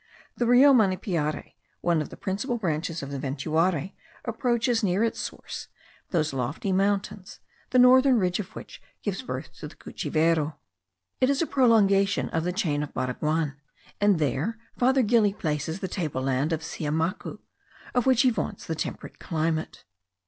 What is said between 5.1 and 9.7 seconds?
source those lofty mountains, the northern ridge of which gives birth to